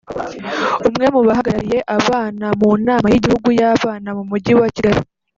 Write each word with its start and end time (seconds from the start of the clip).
umwe 0.87 1.05
mu 1.13 1.21
bahagarariye 1.27 1.79
abana 1.97 2.45
mu 2.59 2.69
nama 2.87 3.07
y’igihugu 3.11 3.47
y’abana 3.59 4.09
mu 4.17 4.23
Mujyi 4.29 4.53
wa 4.61 4.67
Kigali 4.75 5.01